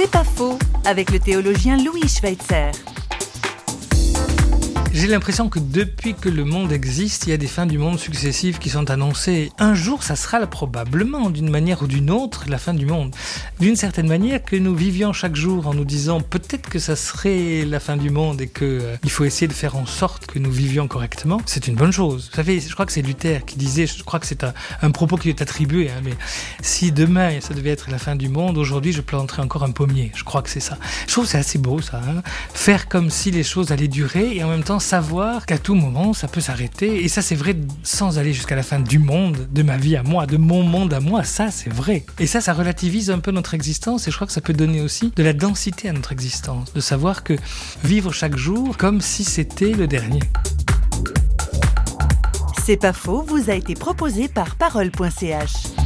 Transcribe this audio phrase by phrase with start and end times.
[0.00, 2.70] C'est pas faux avec le théologien Louis Schweitzer.
[4.98, 8.00] J'ai l'impression que depuis que le monde existe, il y a des fins du monde
[8.00, 9.52] successives qui sont annoncées.
[9.60, 13.14] Un jour, ça sera probablement, d'une manière ou d'une autre, la fin du monde.
[13.60, 17.64] D'une certaine manière, que nous vivions chaque jour en nous disant peut-être que ça serait
[17.64, 20.50] la fin du monde et qu'il euh, faut essayer de faire en sorte que nous
[20.50, 22.30] vivions correctement, c'est une bonne chose.
[22.30, 24.42] Vous savez, je crois que c'est Luther qui disait, je crois que c'est
[24.82, 26.14] un, propos qui est attribué, hein, mais
[26.60, 30.10] si demain ça devait être la fin du monde, aujourd'hui je planterais encore un pommier.
[30.16, 30.76] Je crois que c'est ça.
[31.06, 32.00] Je trouve que c'est assez beau ça.
[32.04, 32.22] Hein.
[32.52, 36.14] Faire comme si les choses allaient durer et en même temps savoir qu'à tout moment,
[36.14, 37.04] ça peut s'arrêter.
[37.04, 40.02] Et ça, c'est vrai sans aller jusqu'à la fin du monde, de ma vie à
[40.02, 41.24] moi, de mon monde à moi.
[41.24, 42.06] Ça, c'est vrai.
[42.18, 44.08] Et ça, ça relativise un peu notre existence.
[44.08, 46.72] Et je crois que ça peut donner aussi de la densité à notre existence.
[46.72, 47.36] De savoir que
[47.84, 50.20] vivre chaque jour comme si c'était le dernier.
[52.64, 55.77] C'est pas faux, vous a été proposé par parole.ch.